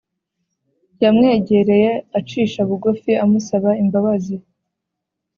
yamwegereye 1.03 1.91
acisha 2.19 2.59
bugufi 2.69 3.11
amusaba 3.23 3.69
imbabazi 3.83 4.35